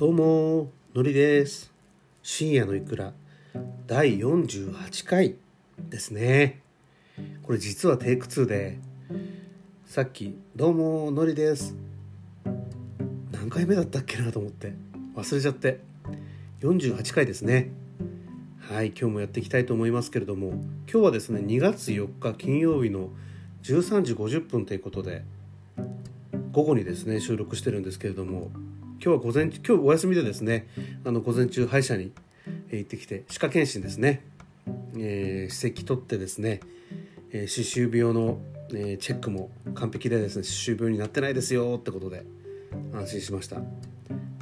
[0.00, 1.70] どうものりです。
[2.22, 3.12] 深夜のいくら
[3.86, 5.36] 第48回
[5.78, 6.62] ですね。
[7.42, 8.78] これ実はテイク2で
[9.84, 11.76] さっき「どうものりです」
[13.30, 14.72] 何回目だったっけなと思って
[15.16, 15.80] 忘れちゃって。
[16.62, 17.70] 48回ですね。
[18.58, 20.52] はい今日もやっていきたいと思いますけれども
[20.90, 23.10] 今日はですね2月4日金曜日の
[23.64, 25.24] 13時50分ということで
[26.52, 28.50] 午後にですね収録してるんですけれども
[29.02, 30.68] 今日は午前今日お休みでですね
[31.06, 32.12] あの午前中歯医者に
[32.70, 34.22] 行ってきて歯科検診ですね、
[34.94, 36.60] えー、歯石取ってですね、
[37.32, 38.42] え、歯周病の、
[38.74, 42.26] えー、チェックも完璧でですね歯周病になってないですよってことで
[42.92, 43.62] 安心しました。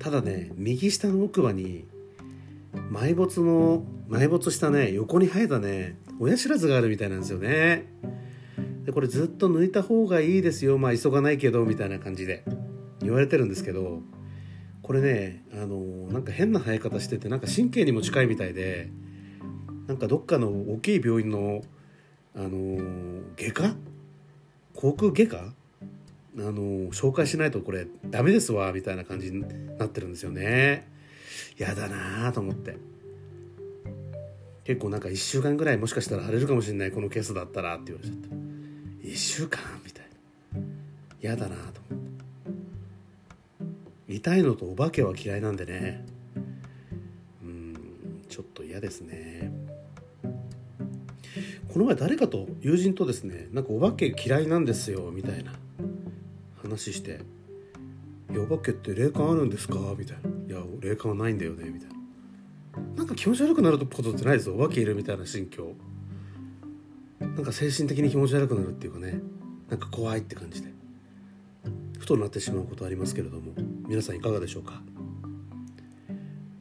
[0.01, 1.87] ただね右下の奥歯に
[2.91, 7.87] 埋没の埋没したね横に生えたね親知らずがあるみたいなんですよね。
[8.85, 10.79] でこれずっと抜いた方がいいですよ。
[10.79, 12.43] まあ急がないけどみたいな感じで
[13.03, 14.03] 言われてるんですけど
[14.89, 15.77] これねあの
[16.11, 18.89] なんか変な生え方しててなんか神経にも近いみたいで
[19.87, 21.61] なんかどっかの大きい病院の
[22.35, 22.79] あの
[23.37, 23.77] 外科？
[24.75, 25.37] 航空外科？
[25.41, 26.53] あの
[26.91, 29.43] 紹介しないとこれダメですわみたいな感じに
[29.77, 30.89] なってるんですよね。
[31.59, 32.79] やだなと思って。
[34.65, 38.29] 結構なんか1週間ぐらいもしかしたら腫れるかもしれないこのケースだったらって言われちゃった
[39.07, 39.61] 1週間？
[39.85, 40.07] みたい
[40.55, 40.61] な。
[41.21, 42.18] 嫌だなと思って。
[44.09, 46.07] 痛いのとお化けは嫌いなんでね。
[47.43, 47.75] うん。
[48.29, 49.53] ちょっと嫌ですね。
[51.69, 55.53] この前誰かと友人とですねなんかお化け嫌いなんですよみたいな。
[56.63, 57.21] 話して
[58.33, 61.97] 「いやお化けって霊感あるんですか?」みたいな「いや霊感はないんだよね」みたいな。
[62.97, 64.55] なんか気持ち悪くなることってないですよ。
[64.55, 65.75] お化けいるみたいな心境。
[67.21, 69.21] なんか精神的に気持ち悪くなるっていうかね。
[69.69, 70.73] なんか怖いって感じで
[71.99, 73.53] ふとなってしまうことありますけれども
[73.87, 74.83] 皆さんいかがでしょうか？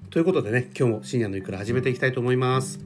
[0.10, 2.80] ということでね今日も深夜のいくら始めていきたいと思います。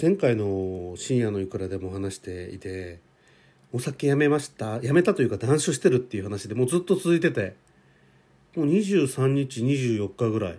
[0.00, 3.00] 前回の深夜のいくらでも話していて
[3.72, 4.80] お酒やめました？
[4.82, 7.56] やめたというか断酒してるっていう話でもうずっと続いてて
[8.54, 10.52] もう23日24日ぐらい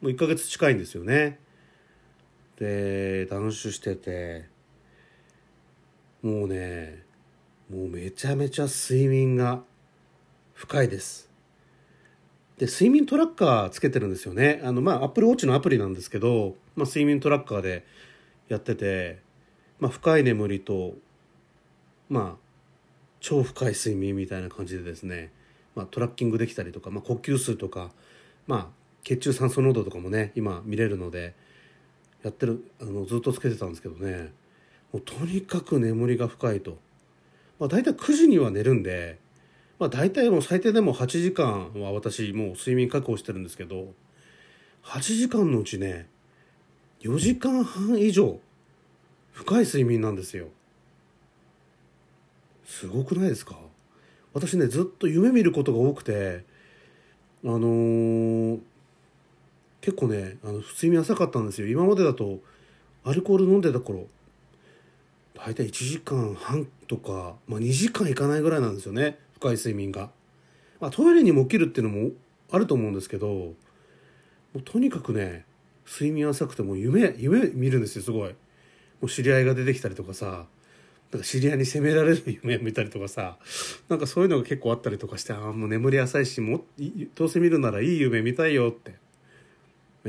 [0.00, 1.38] もう1ヶ月近いんですよね。
[2.58, 4.46] で断酒してて
[6.22, 7.04] もうね
[7.70, 9.62] もうめちゃめちゃ睡眠が
[10.54, 11.30] 深いです。
[12.58, 14.60] で睡眠トラッカーつけてるんですよね。
[14.64, 17.84] あのまあアップルウォッチのアプリなんですけど、まあ、睡眠トラッカーで
[18.48, 19.20] やってて、
[19.78, 20.94] まあ、深い眠りと
[22.08, 22.46] まあ
[23.20, 25.32] 超深い睡眠みたいな感じでですね、
[25.74, 27.90] まあ、トラッキングできたりとか、まあ、呼吸数とか、
[28.46, 28.66] まあ、
[29.02, 31.34] 血中酸素濃度とかもね今見れるので
[32.22, 34.32] やってるあのずっとつけてたんですけどね。
[34.96, 36.78] もうとにかく眠りが深いと。
[37.58, 39.18] まあ、大体9時には寝るんで、
[39.78, 43.92] まあ、大体もう最低でも8時間は私もう睡眠確保してるんですけど
[44.84, 46.08] 8時間のうちね
[47.00, 48.38] 4時間半以上
[49.32, 50.46] 深い睡眠なんですよ。
[52.64, 53.56] すごくないですか？
[54.32, 56.44] 私ねずっと夢見ることが多くて
[57.44, 58.60] あのー、
[59.82, 61.68] 結構ねあの睡眠浅かったんですよ。
[61.68, 62.40] 今までだと
[63.04, 64.06] アルコール飲んでた頃
[65.36, 70.10] 大体1時間半とか、まあ、2時間いかないぐらいなんですよね深い睡眠が、
[70.80, 72.10] まあ、トイレにも起きるっていうのも
[72.50, 73.54] あると思うんですけども
[74.54, 75.44] うとにかくね
[75.86, 78.30] 睡眠浅くても夢夢見るんですよすごい。
[78.30, 78.34] も
[79.02, 80.46] う知り合いが出てきたりとかさ
[81.12, 83.36] なんか知り合いに責められる夢を見たりとかさ
[83.88, 86.64] なんかそういうのが結構あったりとかしてああもう眠り浅いしも
[87.14, 88.94] どうせ見るならいい夢見たいよって。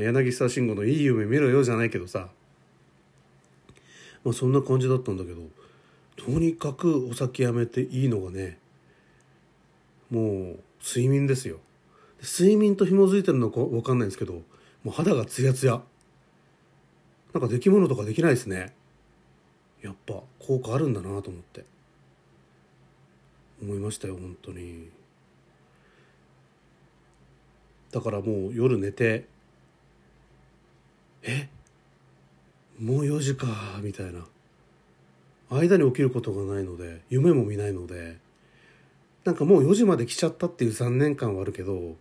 [0.02, 2.28] 柳沢慎吾の「いい夢見ろよ」じゃないけどさ
[4.24, 5.42] まあ、そんな感じだったんだけど
[6.16, 8.58] とにかくお酒やめていいのがね
[10.10, 11.58] もう睡眠ですよ。
[12.20, 14.42] 睡眠と紐づいてるのか分かんないんですけども
[14.86, 15.82] う肌がツヤツヤ。
[17.32, 18.74] なんか出来物とかできないですね。
[19.82, 21.64] やっぱ効果あるんだなと思って。
[23.60, 24.88] 思いましたよ本当に。
[27.92, 29.26] だからもう夜寝て
[31.22, 31.48] え？
[32.80, 33.46] もう4時か
[33.82, 34.24] みたいな。
[35.50, 38.18] 間に起きることがないので夢も見ないので
[39.24, 41.96] なんかもう4時まで来ちゃったっていう残念感はあるけども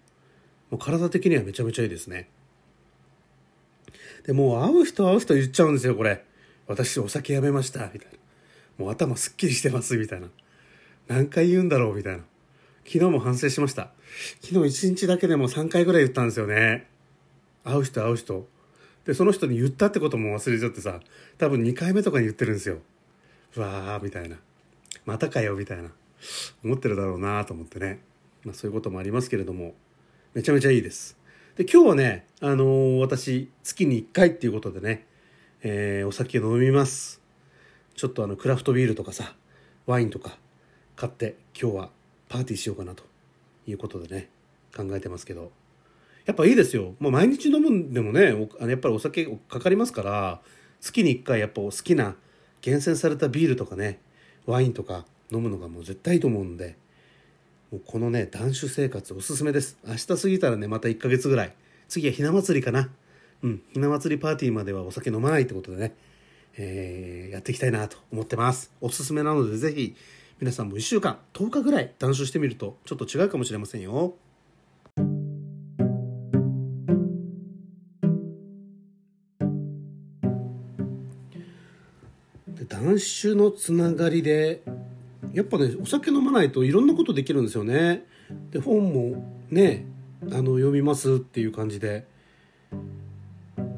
[0.71, 2.29] う体的にはめちゃめちゃいいですね。
[4.25, 6.25] でもう会う人会う人言っちゃうんですよこれ。
[6.67, 8.85] 私お酒やめましたみたいな。
[8.85, 10.27] もう頭すっきりしてますみたいな。
[11.07, 12.23] 何回言うんだろうみたいな。
[12.85, 13.91] 昨日も反省しました。
[14.41, 16.87] 昨日1日だけでも3回ぐらい言ったんですよね。
[17.63, 18.45] 会う人会う人。
[19.07, 20.99] でその人に言ったってことも忘れちゃってさ
[21.37, 22.79] 多分2回目とかに言ってるんですよ。
[23.55, 24.35] うわーみたいな。
[25.05, 25.89] またかよみたいな。
[26.63, 28.01] 思ってるだろうなと思ってね、
[28.43, 29.73] まあ、そういうこともありますけれども。
[30.33, 31.17] めちゃめちゃいいです。
[31.55, 35.07] で今日はね、あのー、私月に1回っていうことでね、
[35.63, 37.21] えー、お酒飲みます。
[37.95, 39.33] ちょっとあのクラフトビールとかさ
[39.87, 40.37] ワインとか
[40.95, 41.89] 買って今日は
[42.29, 43.03] パーティーしようかなと
[43.65, 44.29] いうことでね
[44.75, 45.51] 考えてますけど。
[46.27, 50.41] やっぱいいですよ、まあ、毎日飲むんでもねあのやっぱりお酒かかりますから
[50.79, 52.15] 月に1回やっぱ好きな
[52.61, 53.99] 厳選されたビールとかね
[54.45, 56.77] ワインとか飲むのがもう絶対いいと思うんで
[57.71, 59.77] もうこのね断酒生活おすすめです。
[59.85, 61.53] 明日過ぎたらねまた1ヶ月ぐらい。
[61.89, 62.89] 次はひな祭りかな。
[63.43, 65.95] うんひな祭りパーティーまではお酒飲まないってことでね、
[66.57, 68.71] えー、やっていきたいなと思ってます。
[68.79, 69.95] おすすめなのでぜひ
[70.39, 74.15] 皆さんも1週間10日ぐらい断酒してみるとちょっと違うかもしれませんよ。
[82.99, 84.63] 酒のつながりで
[85.33, 88.05] やっぱねお酒飲まないといろんなことできるんですよね。
[88.51, 89.85] で本もね
[90.23, 92.05] あの読みますっていう感じで。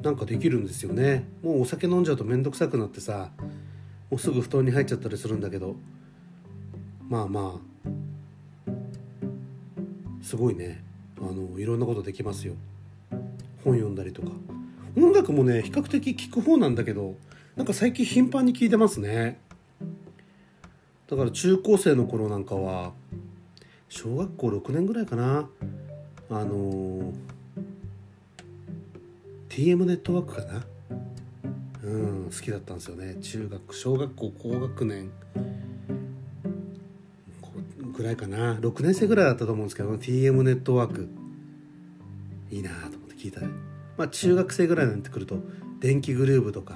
[0.02, 1.26] なんかできるんですよね。
[1.44, 3.32] もうお酒飲んじゃうと面倒くさくなってさ
[4.10, 5.76] もうすぐ布団に入っちゃったりするんだけど。
[7.10, 8.72] まあまあ
[10.22, 10.84] すごいね。
[11.18, 12.54] あのいろんなことできますよ。
[13.64, 14.30] 本読んだりとか。
[14.96, 17.16] 音楽もね比較的聴く方なんだけど
[17.60, 19.38] なんか最近頻繁に聴いてますね。
[21.10, 22.94] だから中高生の頃なんかは
[23.90, 25.50] 小学校6年ぐらいかな。
[26.30, 27.14] あのー、
[29.50, 30.66] TM ネットワークかな。
[31.84, 33.16] うん好きだったんですよね。
[33.16, 35.12] 中学小学校高学年。
[37.92, 38.54] ぐらいかな。
[38.54, 41.10] 6年生ぐらいだったと思うんですけど TM ネットワーク。
[42.52, 43.42] いいなと思って聞いた。
[43.98, 45.40] まあ中学生ぐらいになってくると
[45.82, 46.76] 電気グルーヴとか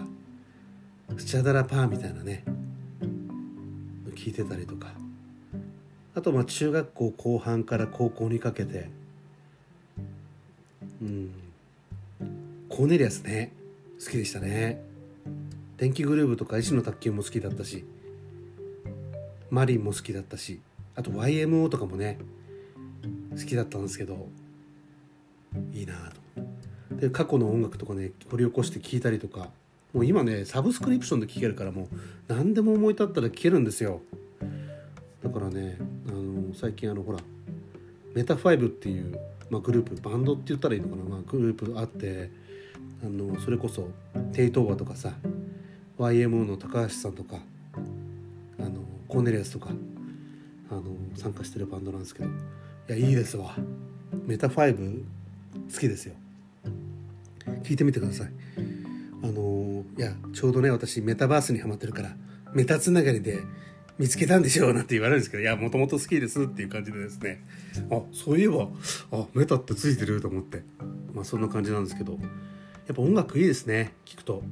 [1.18, 2.44] スチャダラパーみたいなね。
[4.16, 4.94] 聞いてたりとか。
[6.16, 8.90] あとまあ中学校後半から高校にかけて。
[11.02, 11.32] うん。
[12.70, 13.52] コーネリアスね。
[14.04, 14.82] 好きでしたね。
[15.78, 17.86] 電気グルーヴとか石の卓球も好きだったし。
[19.50, 20.60] マリンも好きだったし。
[20.96, 22.18] あと YMO とかもね。
[23.32, 24.28] 好きだったんですけど。
[25.72, 29.50] いいなとで過去の音楽とかね掘り起こして聴いたりとか。
[29.94, 31.88] もう今ねサブスクリプションで聴けるからもう
[32.28, 34.02] 何でも思い立ったら聴けるんですよ。
[35.24, 37.20] だからねあの最近あのほら
[38.14, 39.18] METAFIVEっていう、
[39.50, 42.30] まあ、グループバンドって言ったらいいのかな、まあ、グループあって
[43.04, 43.88] あのそれこそ
[44.34, 45.14] テイ・トウワとかさ
[46.00, 47.38] YMO の高橋さんとか
[48.60, 49.70] あのコーネリアスとか
[50.72, 50.84] あの
[51.16, 52.32] 参加してるバンドなんですけどい
[52.90, 53.56] やいいですわ。
[54.26, 55.04] METAFIVE
[55.72, 56.16] 好きですよ。
[57.64, 58.73] 聞いてみてください
[59.24, 62.16] あのいやちょうどね私メタバースにはまってるから
[62.54, 63.42] メタつながりで
[63.98, 67.44] 見つけたんでしょうなんて言われるんですけどいやもともと好きですっていう感じでですね。
[67.92, 68.68] あそういえば
[69.12, 70.64] あメタってついてると思って。
[71.14, 72.14] まあそんな感じなんですけど。
[72.14, 74.44] やっぱ音楽いいですね聞くと。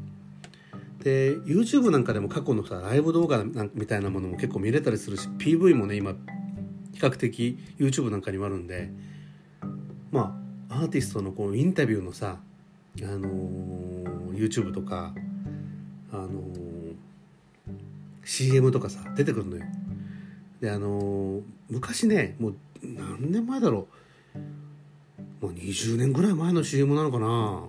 [1.00, 6.13] で YouTube なんかでも過去のさライブ動画みたいなものも結構見れたりするし PV もね今
[6.94, 8.89] 比較的 YouTube なんかにもあるんで。
[10.12, 10.38] ま
[10.69, 12.39] あアーティストのこうインタビューのさ
[12.99, 15.13] あのー、YouTube とか
[16.11, 16.95] あのー、
[18.25, 19.63] CM とかさ出てくるのよ。
[20.59, 23.87] であのー、昔ねもう何年前だろ
[24.35, 24.39] う、
[25.45, 27.63] まあ、20年ぐらい前の CM なのかな。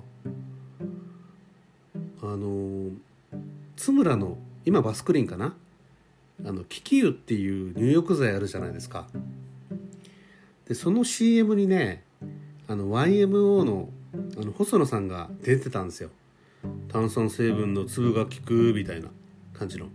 [2.25, 2.90] あの
[3.76, 5.54] 津村の今バスクリンかな。
[6.44, 9.06] あのキキユっていう入浴剤あるじゃないですか。
[10.68, 12.02] でその CM にね
[12.68, 16.11] あの YMO のあの細野さんが出てたんですよ。
[16.88, 19.09] 炭酸成分の粒が効くみたいな
[19.54, 19.87] 感じの。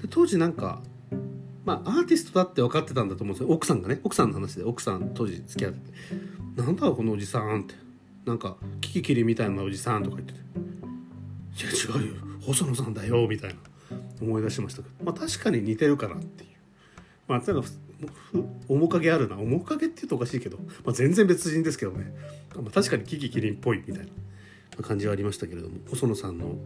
[0.00, 0.82] で当時なんか
[1.64, 3.54] まあアーティストだって分かってたんだと思うんですよ。
[3.54, 4.00] 奥さんがね。
[4.04, 6.62] 奥さんの話で奥さん当時付き合ってて。
[6.62, 7.74] なんだこのおじさんって。
[8.24, 10.38] なんかキキキリみたいなおじさんとか言ってて。
[10.38, 10.42] い
[11.94, 12.14] や違うよ。
[12.42, 13.56] 細野さんだよみたいな
[14.20, 15.04] 思い出しましたけど。
[15.04, 16.50] まあ確かに似てるかなっていう。
[17.26, 17.40] まあ
[18.68, 19.36] 面影あるな。
[19.36, 22.12] 面影って言うとおかしいけど、まあ、全然別人ですけどね、
[22.54, 24.12] まあ、確かにキキキリンっぽいみたいな。
[24.82, 25.76] 感じはありましたけれども。
[25.88, 26.56] 細野さんの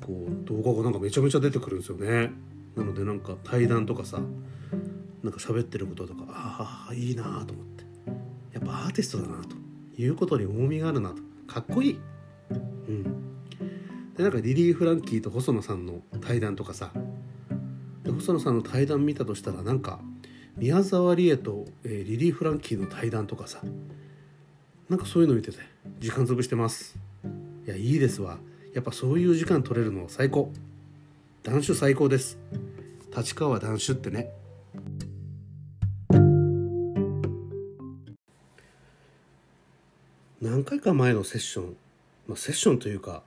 [0.00, 2.32] こう動画がなんかめちゃめちゃ出てくるんですよね。
[2.76, 4.20] なのでなんか対談とかさ
[5.22, 7.84] なんか喋ってることとかああいいなと思って。
[8.52, 9.56] やっぱアーティストだなと
[10.00, 11.16] いうことに重みがあるなと。
[11.46, 12.00] かっこいい。
[12.50, 13.02] うん。
[14.16, 16.92] でなんかリリー・フランキーと細野さんの対談とかさ
[18.02, 20.00] で細野さんの対談見たとしたらなんか
[20.56, 23.60] 宮沢りえと、えー、リリー・フランキーの対談とかさ
[24.88, 25.58] なんかそういうの見てて
[26.00, 26.98] 時間潰してます。
[27.64, 28.38] いやいいですわ。
[28.74, 30.52] やっぱそういう時間取れるの最高。
[31.44, 32.38] 断酒最高です。
[33.16, 34.32] 立川談酒ってね。
[40.40, 41.76] 何回か前のセッション、
[42.26, 43.22] まあ、セッションというか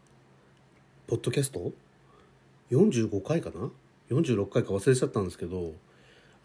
[1.07, 1.71] ポッドキャスト
[2.71, 3.71] ？45回かな？
[4.13, 5.73] 46回か忘れちゃったんですけど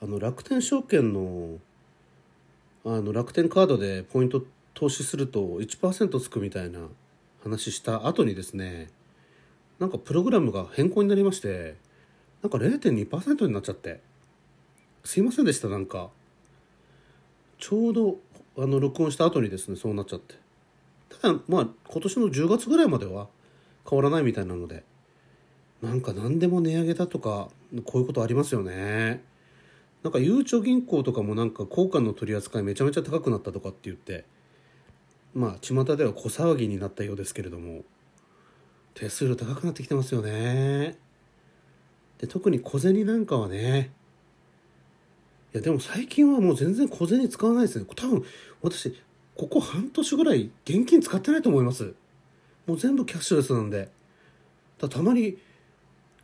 [0.02, 1.58] あの楽天証券の
[2.84, 4.42] あの楽天カードでポイント
[4.74, 6.80] 投資すると1%つくみたいな
[7.42, 8.88] 話した後にですね
[9.78, 11.76] なんかプログラムが変更になりまして
[12.42, 14.00] なんか0.2%になっちゃって
[15.04, 16.10] すいませんでしたなんか。
[17.58, 18.18] ちょうど
[18.56, 20.34] あの録音した後にですねそうなっちゃって。
[21.20, 23.28] ただまあ今年の10月ぐらいまでは
[23.88, 24.84] 変わらないみたいなので
[25.82, 27.48] なんか何でも値上げだとか
[27.84, 29.22] こういうことありますよね。
[30.02, 34.24] なんかゆうちょ銀行とかもなんか交換の取り扱いめちゃめちゃ高くなったとかって言って
[35.34, 37.82] まあ巷では小騒ぎになったようですけれども
[38.94, 40.96] 手数料高くなってきてますよね。
[42.18, 43.92] で特に小銭なんかはね
[45.54, 47.86] いやでも最近はもう全然小銭使わないですね。
[47.94, 48.24] 多分
[48.62, 48.94] 私
[49.36, 51.94] ここ半年ぐらい現金使ってないと思います。
[52.66, 53.88] もう全部キャッシュレスなんで。
[54.78, 55.38] だたまに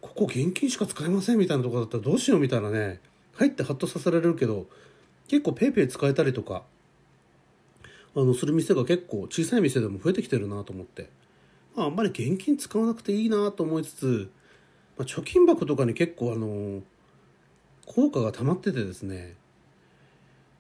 [0.05, 3.01] ここ現金しか使えませんみたいなところだったらどうしようみたいなね。
[3.37, 4.67] 入ってハッとさせられるけど
[5.29, 6.63] 結構 PayPay 使えたりとか
[8.15, 11.09] あのする店が結構小さい店でも増えてきてるなと思って、
[11.75, 14.31] まあ、あんまり現金使わなくていいなと思いつつ、
[14.99, 16.83] まあ、貯金箱とかに結構あの
[17.87, 19.37] 効果が溜まっててですね。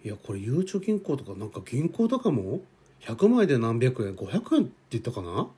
[0.03, 2.63] いやこれゆうちょ銀行とかなんか銀行とかも
[3.03, 5.49] 100枚で何百円500円って言ったかな？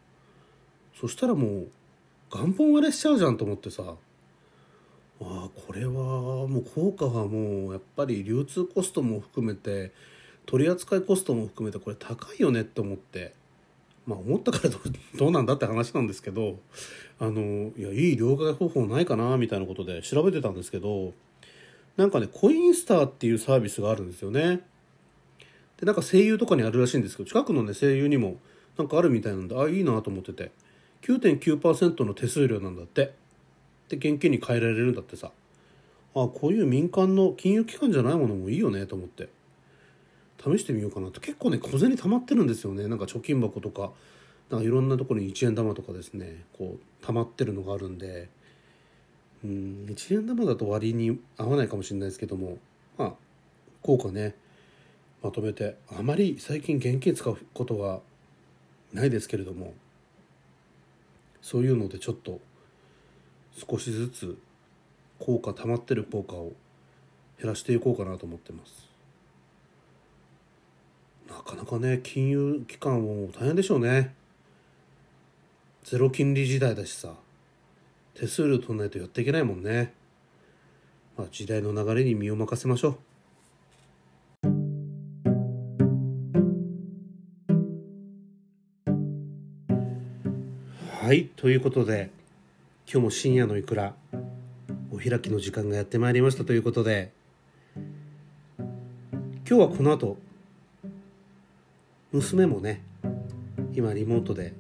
[1.01, 1.69] そしたらもう
[2.31, 3.97] 元本割れしちゃうじゃんと思ってさ。
[5.21, 9.93] あこれはもう効果はもうやっぱり流通コストも含めて
[10.45, 13.35] 取り扱いコストも含めてこれ高いよねって思って。
[14.07, 14.71] まあ思ったから
[15.19, 16.61] どうなんだって話なんですけど
[17.19, 21.13] あのいやいい両替方法ないかなみたいなことで調べてたんですけど
[21.97, 24.61] なんかねコインスターっていうサービスがあるんですよね。
[25.79, 28.39] でなんか声優とかにあるらしいんですけど近くのね声優にも
[28.79, 30.53] なんかあるみたいなんであいいなと思ってて。
[31.07, 33.15] 9.9%の手数料なんだって。
[33.89, 35.31] で現金に換えられるんだってさ。
[36.15, 39.29] あこういう民間の金融機関じゃないものもいいよねと思って。
[40.43, 42.89] 試してみようかなと結構ね小銭溜まってるんですよね。
[42.89, 43.93] なんか貯金箱とか。
[44.51, 46.45] なんかいろんなところに1円玉とかですね。
[46.59, 48.29] こう溜まってるのがあるんで。
[49.45, 52.59] うん1円玉だと割に合わないかもしれないですけども。
[52.99, 53.13] まあ
[53.83, 54.35] 効果ね。
[55.23, 55.77] まとめて。
[55.97, 58.01] あまり最近現金使うことは
[58.93, 59.75] ないですけれども。
[61.47, 62.41] そういうのでちょっと
[63.53, 64.37] 少しずつ
[65.21, 66.55] 効果溜まってる効果を
[67.41, 68.91] 減らしていこうかなと思ってます。
[71.29, 74.13] なかなかね金融機関も大変でしょうね。
[75.85, 77.15] ゼロ金利時代だしさ
[78.15, 79.95] 手数料取らないとやっていけないもんね。
[81.17, 82.99] まあ時代の流れに身を任せましょう。
[91.07, 92.11] はいということで
[92.85, 93.95] 今日も深夜のいくら
[94.91, 96.45] お開きの時間がやってまいりました。
[96.45, 97.13] ということで
[98.59, 98.67] 今
[99.45, 100.17] 日はこの後
[102.11, 102.83] 娘もね
[103.73, 104.53] 今リモートで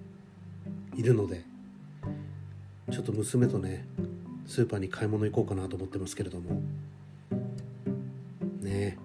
[0.94, 1.42] いるので
[2.92, 3.84] ちょっと娘とね
[4.46, 6.62] スーパーに買い物行こうかなと思ってますけれども
[8.60, 8.96] ね。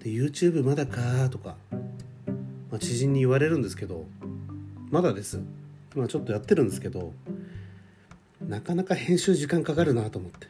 [0.00, 4.06] で YouTube まだかとか、まあ、知人に言われるんですけど
[4.90, 5.38] まだです。
[5.94, 7.12] 今ちょっとやってるんですけど
[8.48, 10.46] なかなか編集時間かかるなと思って。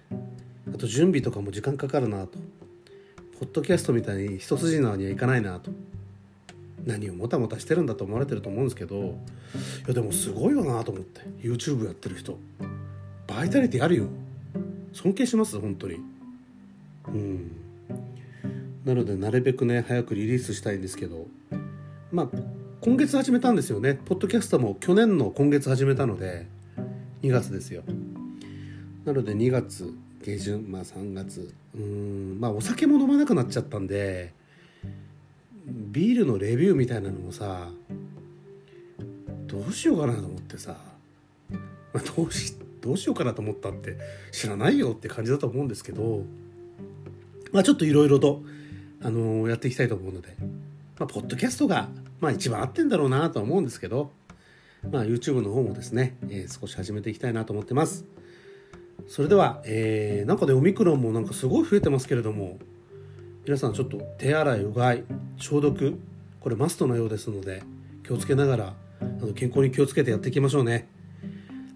[0.74, 2.38] あと準備とかも時間かかるなと。
[3.38, 5.70] ポッドキャストみたいに一筋縄にはいかないなと。
[6.84, 9.08] 何をもたもたしてるんだと思われてると思うんですけどい
[9.86, 11.20] やでもすごいよなと思って。
[11.40, 12.38] YouTube やってる人。
[13.26, 14.06] バイタリティあるよ。
[14.92, 15.98] 尊敬します本当に。
[17.08, 17.52] うん。
[18.84, 21.26] なのでなるべくね早くリリースしたいんですけど。
[22.10, 23.94] まあ今月始めたんですよね。
[23.94, 26.48] ポッドキャストも去年の今月始めたので
[27.22, 27.84] 2月ですよ。
[29.04, 31.54] なので2月下旬まあ3月。
[31.76, 34.32] うんまあお酒も飲まなくなっちゃったんで
[35.64, 37.70] ビールのレビューみたいなのもさ
[39.46, 40.76] どうしようかなと思ってさ、
[41.94, 43.96] まあ、どうしどうしようかなと思ったって
[44.32, 46.24] 知らないよって感じだと思うんですけど
[47.52, 48.42] まあちょっといろいろと、
[49.00, 50.34] あのー、やっていきたいと思うので、
[50.98, 51.88] まあ、ポッドキャストが、
[52.22, 54.12] まあ、一番合ってんだろうなとは思うんですけど
[54.90, 58.04] まあ、YouTube の方もですね、えー、少し始めていきたいなと思ってます。
[59.06, 62.58] それでは、えー、なんかね、オミクロンもなんかすごい増えてますけれども、
[63.44, 65.04] 皆さんちょっと手洗い、うがい、
[65.36, 65.98] 消毒、
[66.40, 67.62] これマストのようですので、
[68.04, 70.88] 気をつけながら、あの健康に気をつけてやっていきましょうね。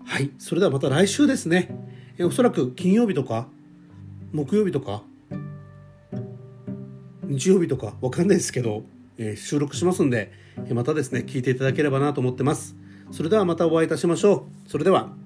[0.04, 1.76] はい、それではまた来週ですね。
[2.18, 3.48] え、おそらく金曜日とか、
[4.32, 5.04] 木曜日とか
[7.24, 8.82] 日曜日とかわかんないですけど、
[9.18, 10.32] え、収録しますんで
[10.72, 12.76] またですね聞いていただければなと思ってます。
[13.12, 14.70] それではまたお会いいたしましょう。
[14.70, 15.25] それでは。